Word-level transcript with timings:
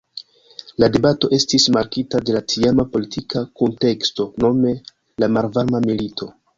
La 0.83 0.87
debato 0.95 1.29
estis 1.37 1.67
markita 1.75 2.23
de 2.31 2.35
la 2.39 2.43
tiama 2.55 2.87
politika 2.97 3.45
kunteksto, 3.63 4.29
nome 4.49 4.77
la 5.25 5.35
Malvarma 5.39 5.89
Milito. 5.91 6.35